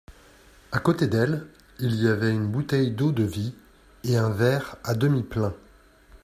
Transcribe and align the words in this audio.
À 0.71 0.79
côté 0.79 1.05
d'elle, 1.05 1.45
il 1.79 2.01
y 2.01 2.07
avait 2.07 2.33
une 2.33 2.47
bouteille 2.47 2.89
d'eau-de-vie 2.89 3.53
et 4.03 4.17
un 4.17 4.31
verre 4.31 4.77
à 4.83 4.95
demi 4.95 5.21
plein. 5.21 5.53